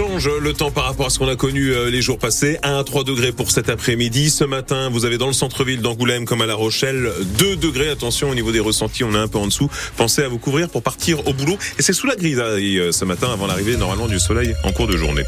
change 0.00 0.30
le 0.40 0.54
temps 0.54 0.70
par 0.70 0.84
rapport 0.84 1.06
à 1.06 1.10
ce 1.10 1.18
qu'on 1.18 1.28
a 1.28 1.36
connu 1.36 1.74
euh, 1.74 1.90
les 1.90 2.00
jours 2.00 2.18
passés. 2.18 2.56
1 2.62 2.78
à 2.78 2.84
3 2.84 3.04
degrés 3.04 3.32
pour 3.32 3.50
cet 3.50 3.68
après-midi. 3.68 4.30
Ce 4.30 4.44
matin, 4.44 4.88
vous 4.88 5.04
avez 5.04 5.18
dans 5.18 5.26
le 5.26 5.34
centre-ville 5.34 5.82
d'Angoulême 5.82 6.24
comme 6.24 6.40
à 6.40 6.46
La 6.46 6.54
Rochelle 6.54 7.12
2 7.36 7.56
degrés. 7.56 7.90
Attention 7.90 8.30
au 8.30 8.34
niveau 8.34 8.50
des 8.50 8.60
ressentis, 8.60 9.04
on 9.04 9.12
est 9.12 9.18
un 9.18 9.28
peu 9.28 9.36
en 9.36 9.46
dessous. 9.46 9.68
Pensez 9.98 10.22
à 10.22 10.28
vous 10.28 10.38
couvrir 10.38 10.70
pour 10.70 10.82
partir 10.82 11.26
au 11.26 11.34
boulot. 11.34 11.58
Et 11.78 11.82
c'est 11.82 11.92
sous 11.92 12.06
la 12.06 12.16
grisaille 12.16 12.78
euh, 12.78 12.92
ce 12.92 13.04
matin 13.04 13.30
avant 13.30 13.46
l'arrivée 13.46 13.76
normalement 13.76 14.08
du 14.08 14.18
soleil 14.18 14.54
en 14.64 14.72
cours 14.72 14.86
de 14.86 14.96
journée. 14.96 15.22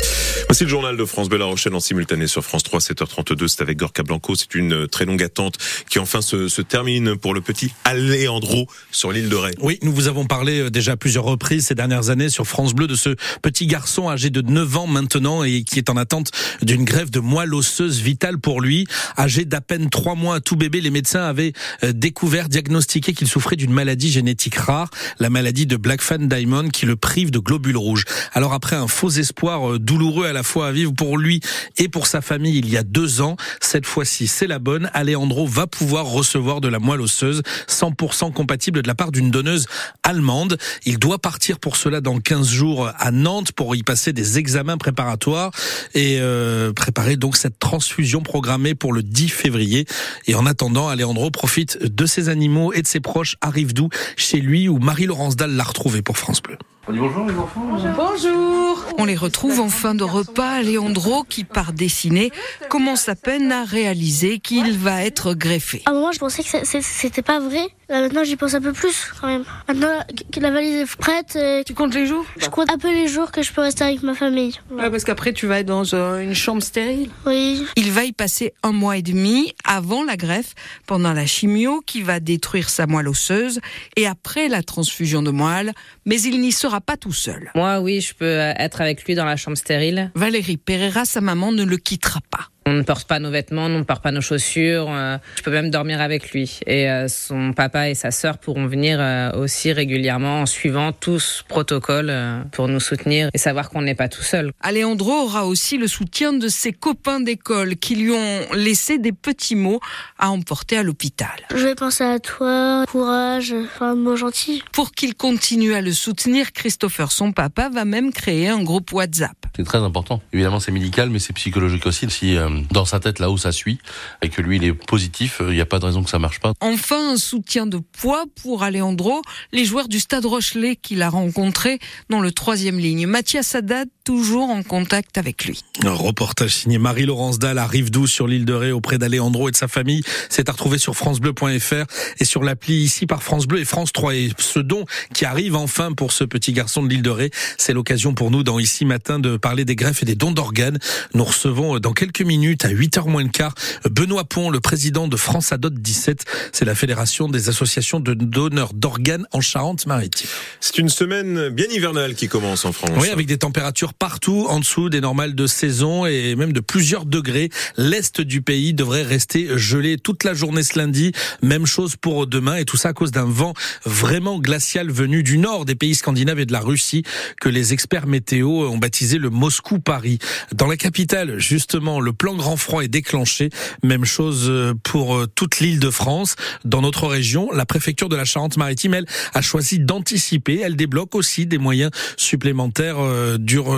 Voici 0.48 0.64
le 0.64 0.70
journal 0.70 0.96
de 0.96 1.04
France 1.04 1.28
Bleu 1.28 1.36
La 1.36 1.44
Rochelle 1.44 1.74
en 1.74 1.80
simultané 1.80 2.26
sur 2.26 2.42
France 2.42 2.62
3 2.62 2.80
7h32. 2.80 3.48
C'est 3.48 3.60
avec 3.60 3.76
Gorka 3.76 4.02
Blanco. 4.02 4.36
C'est 4.36 4.54
une 4.54 4.72
euh, 4.72 4.86
très 4.86 5.04
longue 5.04 5.22
attente 5.22 5.58
qui 5.90 5.98
enfin 5.98 6.22
se, 6.22 6.62
termine 6.62 7.16
pour 7.16 7.34
le 7.34 7.42
petit 7.42 7.72
Aléandro 7.84 8.68
sur 8.90 9.12
l'île 9.12 9.28
de 9.28 9.36
Ré. 9.36 9.50
Oui, 9.60 9.78
nous 9.82 9.92
vous 9.92 10.08
avons 10.08 10.24
parlé 10.24 10.70
déjà 10.70 10.96
plusieurs 10.96 11.24
reprises 11.24 11.66
ces 11.66 11.74
dernières 11.74 12.08
années 12.08 12.30
sur 12.30 12.46
France 12.46 12.72
Bleu 12.72 12.86
de 12.86 12.94
ce 12.94 13.16
petit 13.42 13.66
garçon 13.66 14.08
âgé 14.08 14.30
de 14.30 14.40
9 14.40 14.61
ans 14.76 14.86
maintenant 14.86 15.44
et 15.44 15.64
qui 15.64 15.78
est 15.78 15.90
en 15.90 15.96
attente 15.96 16.30
d'une 16.62 16.84
grève 16.84 17.10
de 17.10 17.20
moelle 17.20 17.54
osseuse 17.54 18.00
vitale 18.00 18.38
pour 18.38 18.60
lui. 18.60 18.86
Âgé 19.18 19.44
d'à 19.44 19.60
peine 19.60 19.90
3 19.90 20.14
mois, 20.14 20.40
tout 20.40 20.56
bébé, 20.56 20.80
les 20.80 20.90
médecins 20.90 21.22
avaient 21.22 21.52
euh, 21.82 21.92
découvert, 21.92 22.48
diagnostiqué 22.48 23.12
qu'il 23.12 23.28
souffrait 23.28 23.56
d'une 23.56 23.72
maladie 23.72 24.10
génétique 24.10 24.56
rare, 24.56 24.90
la 25.18 25.30
maladie 25.30 25.66
de 25.66 25.76
Blackfan 25.76 26.26
Diamond 26.26 26.68
qui 26.68 26.86
le 26.86 26.96
prive 26.96 27.30
de 27.30 27.38
globules 27.38 27.76
rouges. 27.76 28.04
Alors 28.32 28.52
après 28.52 28.76
un 28.76 28.88
faux 28.88 29.10
espoir 29.10 29.72
euh, 29.72 29.78
douloureux 29.78 30.26
à 30.26 30.32
la 30.32 30.42
fois 30.42 30.68
à 30.68 30.72
vivre 30.72 30.92
pour 30.92 31.18
lui 31.18 31.40
et 31.78 31.88
pour 31.88 32.06
sa 32.06 32.20
famille 32.20 32.58
il 32.58 32.68
y 32.68 32.76
a 32.76 32.82
deux 32.82 33.20
ans, 33.20 33.36
cette 33.60 33.86
fois-ci 33.86 34.26
c'est 34.26 34.46
la 34.46 34.58
bonne. 34.58 34.90
Alejandro 34.94 35.46
va 35.46 35.66
pouvoir 35.66 36.06
recevoir 36.06 36.60
de 36.60 36.68
la 36.68 36.78
moelle 36.78 37.00
osseuse 37.00 37.42
100% 37.68 38.32
compatible 38.32 38.82
de 38.82 38.88
la 38.88 38.94
part 38.94 39.12
d'une 39.12 39.30
donneuse 39.30 39.66
allemande. 40.02 40.58
Il 40.84 40.98
doit 40.98 41.18
partir 41.18 41.58
pour 41.58 41.76
cela 41.76 42.00
dans 42.00 42.18
15 42.18 42.48
jours 42.48 42.90
à 42.96 43.10
Nantes 43.10 43.52
pour 43.52 43.74
y 43.74 43.82
passer 43.82 44.12
des 44.12 44.38
examens 44.38 44.51
préparatoires 44.78 45.50
et 45.94 46.18
euh, 46.20 46.72
préparer 46.72 47.16
donc 47.16 47.36
cette 47.36 47.58
transfusion 47.58 48.22
programmée 48.22 48.74
pour 48.74 48.92
le 48.92 49.02
10 49.02 49.28
février. 49.28 49.86
Et 50.26 50.34
en 50.34 50.46
attendant, 50.46 50.88
Alejandro 50.88 51.30
profite 51.30 51.82
de 51.82 52.06
ses 52.06 52.28
animaux 52.28 52.72
et 52.72 52.82
de 52.82 52.86
ses 52.86 53.00
proches. 53.00 53.36
Arrive 53.40 53.74
d'où? 53.74 53.88
Chez 54.16 54.40
lui 54.40 54.68
où 54.68 54.78
Marie-Laurence 54.78 55.36
Dalle 55.36 55.56
l'a 55.56 55.64
retrouvé 55.64 56.02
pour 56.02 56.18
France 56.18 56.42
Bleu. 56.42 56.56
Bonjour 56.86 57.26
les 57.26 57.34
enfants. 57.34 57.66
Bonjour. 57.96 58.84
On 58.98 59.04
les 59.04 59.16
retrouve 59.16 59.60
en 59.60 59.68
fin 59.68 59.94
de 59.94 60.04
repas. 60.04 60.62
Léandro, 60.62 61.24
qui 61.24 61.44
par 61.44 61.72
dessiner, 61.72 62.32
commence 62.68 63.08
à 63.08 63.14
peine 63.14 63.52
à 63.52 63.64
réaliser 63.64 64.38
qu'il 64.38 64.76
va 64.78 65.02
être 65.04 65.34
greffé. 65.34 65.82
À 65.86 65.90
un 65.90 65.94
moment, 65.94 66.12
je 66.12 66.18
pensais 66.18 66.42
que 66.42 66.48
c'était 66.82 67.22
pas 67.22 67.40
vrai. 67.40 67.66
Là, 67.88 68.00
maintenant, 68.00 68.24
j'y 68.24 68.36
pense 68.36 68.54
un 68.54 68.60
peu 68.60 68.72
plus 68.72 69.12
quand 69.20 69.26
même. 69.26 69.44
Maintenant 69.68 69.88
que 70.32 70.40
la 70.40 70.50
valise 70.50 70.74
est 70.76 70.96
prête. 70.96 71.36
euh, 71.36 71.62
Tu 71.64 71.74
comptes 71.74 71.94
les 71.94 72.06
jours? 72.06 72.24
Je 72.38 72.48
compte 72.48 72.70
un 72.70 72.78
peu 72.78 72.90
les 72.90 73.06
jours 73.06 73.30
que 73.32 73.42
je 73.42 73.52
peux 73.52 73.60
rester 73.60 73.84
avec 73.84 74.02
ma 74.02 74.14
famille. 74.14 74.54
Ouais, 74.70 74.90
Parce 74.90 75.04
qu'après, 75.04 75.32
tu 75.32 75.46
vas 75.46 75.60
être 75.60 75.66
dans 75.66 75.82
euh, 75.92 76.20
une 76.20 76.34
chambre 76.34 76.62
stérile. 76.62 77.10
Oui. 77.26 77.64
Il 77.76 77.92
va 77.92 78.04
y 78.04 78.12
passer 78.12 78.54
un 78.62 78.72
mois 78.72 78.96
et 78.96 79.02
demi 79.02 79.52
avant 79.64 80.04
la 80.04 80.16
greffe, 80.16 80.54
pendant 80.86 81.12
la 81.12 81.26
chimio 81.26 81.82
qui 81.84 82.02
va 82.02 82.18
détruire 82.20 82.70
sa 82.70 82.86
moelle 82.86 83.08
osseuse 83.08 83.60
et 83.96 84.06
après 84.06 84.48
la 84.48 84.62
transfusion 84.62 85.22
de 85.22 85.30
moelle, 85.30 85.72
mais 86.06 86.20
il 86.22 86.40
n'y 86.40 86.52
sera 86.52 86.71
pas 86.80 86.96
tout 86.96 87.12
seul. 87.12 87.50
Moi, 87.54 87.80
oui, 87.80 88.00
je 88.00 88.14
peux 88.14 88.24
euh, 88.24 88.52
être 88.56 88.80
avec 88.80 89.04
lui 89.04 89.14
dans 89.14 89.24
la 89.24 89.36
chambre 89.36 89.56
stérile. 89.56 90.10
Valérie 90.14 90.56
Pereira, 90.56 91.04
sa 91.04 91.20
maman, 91.20 91.52
ne 91.52 91.64
le 91.64 91.76
quittera 91.76 92.20
pas. 92.30 92.51
On 92.64 92.72
ne 92.74 92.82
porte 92.82 93.08
pas 93.08 93.18
nos 93.18 93.30
vêtements, 93.30 93.64
on 93.66 93.68
ne 93.68 93.82
porte 93.82 94.02
pas 94.02 94.12
nos 94.12 94.20
chaussures. 94.20 94.86
euh, 94.88 95.18
Je 95.36 95.42
peux 95.42 95.50
même 95.50 95.70
dormir 95.70 96.00
avec 96.00 96.30
lui. 96.30 96.60
Et 96.66 96.88
euh, 96.88 97.08
son 97.08 97.52
papa 97.52 97.88
et 97.90 97.94
sa 97.94 98.10
sœur 98.10 98.38
pourront 98.38 98.66
venir 98.66 98.98
euh, 99.00 99.32
aussi 99.32 99.72
régulièrement 99.72 100.42
en 100.42 100.46
suivant 100.46 100.92
tout 100.92 101.18
ce 101.18 101.42
protocole 101.42 102.08
euh, 102.10 102.40
pour 102.52 102.68
nous 102.68 102.80
soutenir 102.80 103.28
et 103.34 103.38
savoir 103.38 103.68
qu'on 103.70 103.82
n'est 103.82 103.94
pas 103.96 104.08
tout 104.08 104.22
seul. 104.22 104.52
Alejandro 104.60 105.10
aura 105.12 105.46
aussi 105.46 105.76
le 105.76 105.88
soutien 105.88 106.32
de 106.32 106.48
ses 106.48 106.72
copains 106.72 107.20
d'école 107.20 107.76
qui 107.76 107.96
lui 107.96 108.12
ont 108.12 108.40
laissé 108.54 108.98
des 108.98 109.12
petits 109.12 109.56
mots 109.56 109.80
à 110.18 110.30
emporter 110.30 110.78
à 110.78 110.82
l'hôpital. 110.82 111.28
Je 111.54 111.64
vais 111.66 111.74
penser 111.74 112.04
à 112.04 112.20
toi, 112.20 112.84
courage, 112.88 113.54
enfin, 113.64 113.90
un 113.92 113.96
mot 113.96 114.16
gentil. 114.16 114.62
Pour 114.72 114.92
qu'il 114.92 115.14
continue 115.14 115.74
à 115.74 115.80
le 115.80 115.92
soutenir, 115.92 116.52
Christopher, 116.52 117.10
son 117.12 117.32
papa, 117.32 117.68
va 117.68 117.84
même 117.84 118.12
créer 118.12 118.48
un 118.48 118.62
groupe 118.62 118.92
WhatsApp. 118.92 119.41
C'est 119.56 119.64
très 119.64 119.78
important. 119.78 120.20
Évidemment, 120.32 120.60
c'est 120.60 120.72
médical, 120.72 121.10
mais 121.10 121.18
c'est 121.18 121.32
psychologique 121.32 121.86
aussi. 121.86 122.08
Si 122.10 122.36
euh, 122.36 122.48
dans 122.70 122.84
sa 122.84 123.00
tête 123.00 123.18
là-haut 123.18 123.36
ça 123.36 123.52
suit 123.52 123.78
et 124.22 124.28
que 124.28 124.40
lui 124.40 124.56
il 124.56 124.64
est 124.64 124.72
positif, 124.72 125.40
il 125.40 125.54
n'y 125.54 125.60
a 125.60 125.66
pas 125.66 125.78
de 125.78 125.84
raison 125.84 126.02
que 126.02 126.10
ça 126.10 126.18
marche 126.18 126.40
pas. 126.40 126.52
Enfin, 126.60 127.12
un 127.12 127.16
soutien 127.16 127.66
de 127.66 127.78
poids 127.78 128.24
pour 128.42 128.62
Alejandro, 128.62 129.22
les 129.52 129.64
joueurs 129.64 129.88
du 129.88 130.00
Stade 130.00 130.24
Rochelet 130.24 130.76
qu'il 130.76 131.02
a 131.02 131.10
rencontrés 131.10 131.78
dans 132.08 132.20
le 132.20 132.32
troisième 132.32 132.78
ligne. 132.78 133.06
Mathias 133.06 133.54
Haddad, 133.54 133.88
toujours 134.04 134.50
en 134.50 134.62
contact 134.62 135.18
avec 135.18 135.44
lui. 135.44 135.62
Un 135.84 135.92
reportage 135.92 136.54
signé 136.54 136.78
Marie-Laurence 136.78 137.38
Dalle 137.38 137.58
à 137.58 137.66
Rive-Douce 137.66 138.10
sur 138.10 138.26
l'île 138.26 138.44
de 138.44 138.52
Ré 138.52 138.72
auprès 138.72 138.98
d'Aléandro 138.98 139.48
et 139.48 139.52
de 139.52 139.56
sa 139.56 139.68
famille. 139.68 140.02
C'est 140.28 140.48
à 140.48 140.52
retrouver 140.52 140.78
sur 140.78 140.96
francebleu.fr 140.96 141.84
et 142.18 142.24
sur 142.24 142.42
l'appli 142.42 142.74
ici 142.74 143.06
par 143.06 143.22
France 143.22 143.46
Bleu 143.46 143.60
et 143.60 143.64
France 143.64 143.92
3. 143.92 144.14
Et 144.14 144.30
ce 144.38 144.58
don 144.58 144.84
qui 145.14 145.24
arrive 145.24 145.56
enfin 145.56 145.92
pour 145.92 146.12
ce 146.12 146.24
petit 146.24 146.52
garçon 146.52 146.82
de 146.82 146.88
l'île 146.88 147.02
de 147.02 147.10
Ré, 147.10 147.30
c'est 147.58 147.72
l'occasion 147.72 148.14
pour 148.14 148.30
nous 148.30 148.42
dans 148.42 148.58
Ici 148.58 148.84
Matin 148.84 149.18
de 149.18 149.36
parler 149.36 149.64
des 149.64 149.76
greffes 149.76 150.02
et 150.02 150.06
des 150.06 150.14
dons 150.14 150.32
d'organes. 150.32 150.78
Nous 151.14 151.24
recevons 151.24 151.78
dans 151.78 151.92
quelques 151.92 152.22
minutes, 152.22 152.64
à 152.64 152.70
8h 152.70 153.08
moins 153.08 153.22
le 153.22 153.28
quart, 153.28 153.54
Benoît 153.88 154.24
Pont, 154.24 154.50
le 154.50 154.60
président 154.60 155.08
de 155.08 155.16
France 155.16 155.52
Adot 155.52 155.70
17. 155.70 156.24
C'est 156.52 156.64
la 156.64 156.74
fédération 156.74 157.28
des 157.28 157.48
associations 157.48 158.00
de 158.00 158.14
donneurs 158.14 158.72
d'organes 158.74 159.26
en 159.32 159.40
Charente-Maritime. 159.40 160.28
C'est 160.60 160.78
une 160.78 160.88
semaine 160.88 161.48
bien 161.48 161.66
hivernale 161.70 162.14
qui 162.14 162.28
commence 162.28 162.64
en 162.64 162.72
France. 162.72 162.90
Oui, 162.96 163.08
avec 163.08 163.26
des 163.26 163.38
températures 163.38 163.91
partout 163.92 164.46
en 164.48 164.60
dessous 164.60 164.88
des 164.88 165.00
normales 165.00 165.34
de 165.34 165.46
saison 165.46 166.06
et 166.06 166.34
même 166.36 166.52
de 166.52 166.60
plusieurs 166.60 167.06
degrés. 167.06 167.50
L'est 167.76 168.20
du 168.20 168.42
pays 168.42 168.74
devrait 168.74 169.02
rester 169.02 169.48
gelé 169.56 169.98
toute 169.98 170.24
la 170.24 170.34
journée 170.34 170.62
ce 170.62 170.78
lundi. 170.78 171.12
Même 171.42 171.66
chose 171.66 171.96
pour 171.96 172.26
demain 172.26 172.56
et 172.56 172.64
tout 172.64 172.76
ça 172.76 172.90
à 172.90 172.92
cause 172.92 173.10
d'un 173.10 173.24
vent 173.24 173.54
vraiment 173.84 174.38
glacial 174.38 174.90
venu 174.90 175.22
du 175.22 175.38
nord 175.38 175.64
des 175.64 175.74
pays 175.74 175.94
scandinaves 175.94 176.40
et 176.40 176.46
de 176.46 176.52
la 176.52 176.60
Russie 176.60 177.02
que 177.40 177.48
les 177.48 177.72
experts 177.72 178.06
météo 178.06 178.48
ont 178.48 178.78
baptisé 178.78 179.18
le 179.18 179.30
Moscou-Paris. 179.30 180.18
Dans 180.52 180.66
la 180.66 180.76
capitale, 180.76 181.38
justement, 181.38 182.00
le 182.00 182.12
plan 182.12 182.34
grand 182.34 182.56
froid 182.56 182.82
est 182.82 182.88
déclenché. 182.88 183.50
Même 183.82 184.04
chose 184.04 184.52
pour 184.82 185.26
toute 185.34 185.60
l'île 185.60 185.78
de 185.78 185.90
France. 185.90 186.36
Dans 186.64 186.80
notre 186.80 187.06
région, 187.06 187.50
la 187.52 187.66
préfecture 187.66 188.08
de 188.08 188.16
la 188.16 188.24
Charente-Maritime, 188.24 188.94
elle, 188.94 189.06
a 189.34 189.42
choisi 189.42 189.78
d'anticiper. 189.78 190.60
Elle 190.60 190.76
débloque 190.76 191.14
aussi 191.14 191.46
des 191.46 191.58
moyens 191.58 191.90
supplémentaires 192.16 192.98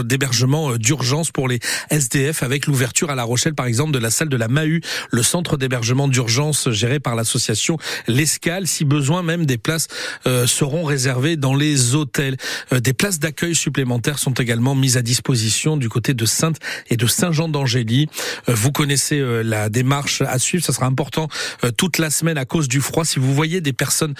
d'hébergement 0.04 0.72
euh, 0.72 0.78
d'urgence 0.78 1.30
pour 1.30 1.48
les 1.48 1.60
SDF 1.90 2.42
avec 2.42 2.66
l'ouverture 2.66 3.10
à 3.10 3.14
La 3.14 3.24
Rochelle, 3.24 3.54
par 3.54 3.66
exemple, 3.66 3.92
de 3.92 3.98
la 3.98 4.10
salle 4.10 4.28
de 4.28 4.36
la 4.36 4.48
Mahu, 4.48 4.80
le 5.10 5.22
centre 5.22 5.56
d'hébergement 5.56 6.08
d'urgence 6.08 6.70
géré 6.70 7.00
par 7.00 7.14
l'association 7.14 7.78
L'Escale. 8.06 8.66
Si 8.66 8.84
besoin, 8.84 9.22
même 9.22 9.46
des 9.46 9.58
places 9.58 9.88
euh, 10.26 10.46
seront 10.46 10.84
réservées 10.84 11.36
dans 11.36 11.54
les 11.54 11.94
hôtels. 11.94 12.36
Euh, 12.72 12.80
des 12.80 12.92
places 12.92 13.18
d'accueil 13.18 13.54
supplémentaires 13.54 14.18
sont 14.18 14.34
également 14.34 14.74
mises 14.74 14.96
à 14.96 15.02
disposition 15.02 15.76
du 15.76 15.88
côté 15.88 16.14
de 16.14 16.26
Sainte 16.26 16.58
et 16.88 16.96
de 16.96 17.06
Saint-Jean-d'Angély. 17.06 18.08
Euh, 18.48 18.54
vous 18.54 18.72
connaissez 18.72 19.18
euh, 19.18 19.42
la 19.42 19.68
démarche 19.68 20.22
à 20.22 20.38
suivre. 20.38 20.64
Ça 20.64 20.72
sera 20.72 20.86
important 20.86 21.28
euh, 21.64 21.70
toute 21.70 21.98
la 21.98 22.10
semaine 22.10 22.38
à 22.38 22.44
cause 22.44 22.68
du 22.68 22.80
froid. 22.80 23.04
Si 23.04 23.18
vous 23.18 23.34
voyez 23.34 23.60
des 23.60 23.72
personnes 23.72 24.14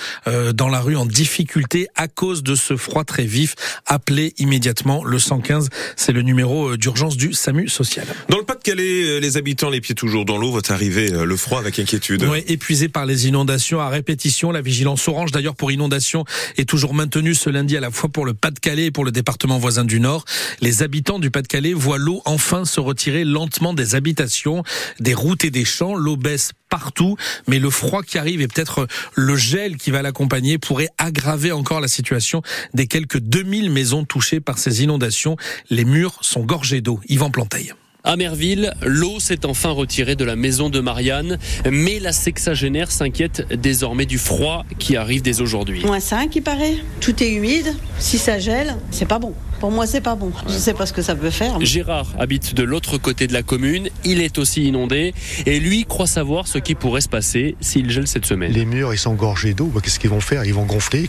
dans 0.54 0.68
la 0.68 0.80
rue 0.80 0.96
en 0.96 1.06
difficulté 1.06 1.88
à 1.94 2.08
cause 2.08 2.42
de 2.42 2.54
ce 2.54 2.76
froid 2.76 3.04
très 3.04 3.24
vif, 3.24 3.54
appelez 3.86 4.34
immédiatement 4.38 5.04
le 5.04 5.18
115. 5.18 5.68
C'est 5.96 6.12
le 6.12 6.22
numéro 6.22 6.70
euh, 6.70 6.76
d'urgence 6.76 7.16
du 7.16 7.32
SAMU 7.32 7.68
social. 7.68 8.06
Dans 8.28 8.38
le 8.38 8.44
Pas-de-Calais, 8.44 9.04
euh, 9.04 9.18
les 9.18 9.36
habitants 9.36 9.70
les 9.70 9.80
pieds 9.80 9.94
toujours 9.94 10.24
dans 10.24 10.36
l'eau 10.36 10.50
vont 10.50 10.62
arriver 10.68 11.12
euh, 11.12 11.24
le 11.24 11.36
froid 11.36 11.58
avec 11.58 11.78
inquiétude. 11.78 12.24
Ouais, 12.24 12.44
épuisé 12.48 12.88
par 12.88 13.06
les 13.06 13.26
inondations 13.26 13.80
à 13.80 13.88
répétition. 13.88 14.50
La 14.52 14.60
vigilance 14.60 15.06
orange, 15.08 15.32
d'ailleurs, 15.32 15.56
pour 15.56 15.70
inondation 15.72 16.24
est 16.56 16.68
toujours 16.68 16.94
maintenue 16.94 17.34
ce 17.34 17.50
lundi 17.50 17.76
à 17.76 17.80
la 17.80 17.90
fois 17.90 18.08
pour 18.08 18.26
le 18.26 18.34
Pas-de-Calais 18.34 18.86
et 18.86 18.90
pour 18.90 19.04
le 19.04 19.12
département 19.12 19.58
voisin 19.58 19.84
du 19.84 20.00
Nord. 20.00 20.24
Les 20.60 20.82
habitants 20.82 21.18
du 21.18 21.30
Pas-de-Calais 21.30 21.72
voient 21.72 21.98
l'eau 21.98 22.22
enfin 22.24 22.64
se 22.64 22.81
retirer 22.81 23.25
lentement 23.25 23.75
des 23.75 23.94
habitations, 23.94 24.62
des 25.00 25.14
routes 25.14 25.44
et 25.44 25.50
des 25.50 25.64
champs. 25.64 25.94
L'eau 25.94 26.16
baisse 26.16 26.52
partout, 26.75 27.17
mais 27.47 27.61
le 27.61 27.71
froid 27.71 28.03
qui 28.03 28.19
arrive 28.19 28.41
et 28.41 28.49
peut-être 28.49 28.88
le 29.15 29.37
gel 29.37 29.76
qui 29.76 29.93
va 29.93 30.03
l'accompagner 30.03 30.59
pourrait 30.59 30.88
aggraver 30.99 31.53
encore 31.53 31.81
la 31.81 31.87
situation 31.87 32.43
des 32.73 32.88
quelques 32.88 33.21
2000 33.21 33.71
maisons 33.71 34.05
touchées 34.05 34.41
par 34.41 34.59
ces 34.59 34.82
inondations. 34.82 35.37
Les 35.71 35.85
murs 35.85 36.19
sont 36.23 36.43
gorgés 36.43 36.81
d'eau. 36.81 36.99
Yvan 37.09 37.31
Planteil. 37.31 37.75
À 38.06 38.16
Merville, 38.16 38.70
l'eau 38.82 39.18
s'est 39.18 39.46
enfin 39.46 39.70
retirée 39.70 40.14
de 40.14 40.26
la 40.26 40.36
maison 40.36 40.68
de 40.68 40.78
Marianne, 40.78 41.38
mais 41.72 41.98
la 42.00 42.12
sexagénaire 42.12 42.90
s'inquiète 42.90 43.46
désormais 43.58 44.04
du 44.04 44.18
froid 44.18 44.66
qui 44.78 44.98
arrive 44.98 45.22
dès 45.22 45.40
aujourd'hui. 45.40 45.82
Moins 45.86 46.00
5, 46.00 46.36
il 46.36 46.42
paraît. 46.42 46.76
Tout 47.00 47.22
est 47.22 47.30
humide. 47.30 47.74
Si 47.98 48.18
ça 48.18 48.38
gèle, 48.38 48.76
c'est 48.90 49.08
pas 49.08 49.18
bon. 49.18 49.32
Pour 49.58 49.70
moi, 49.70 49.86
c'est 49.86 50.02
pas 50.02 50.16
bon. 50.16 50.32
Je 50.46 50.52
sais 50.52 50.74
pas 50.74 50.84
ce 50.84 50.92
que 50.92 51.00
ça 51.00 51.14
peut 51.14 51.30
faire. 51.30 51.58
Gérard 51.64 52.08
habite 52.18 52.52
de 52.52 52.62
l'autre 52.62 52.98
côté 52.98 53.26
de 53.26 53.32
la 53.32 53.42
commune, 53.42 53.88
il 54.04 54.20
est 54.20 54.36
aussi 54.38 54.64
inondé 54.64 55.14
et 55.46 55.58
lui 55.58 55.86
croit 55.86 56.06
savoir 56.06 56.46
ce 56.46 56.58
qui 56.58 56.74
pourrait 56.74 57.00
se 57.00 57.08
passer 57.08 57.56
s'il 57.62 57.90
gèle 57.90 58.06
cette 58.06 58.26
semaine. 58.26 58.52
Les 58.52 58.66
murs, 58.66 58.92
ils 58.92 58.98
sont 58.98 59.14
gorgés 59.14 59.54
d'eau. 59.54 59.70
Bah, 59.74 59.80
Qu'est-ce 59.82 59.98
qu'ils 59.98 60.10
vont 60.10 60.20
faire? 60.20 60.44
Ils 60.44 60.52
vont 60.52 60.66
gonfler. 60.66 61.00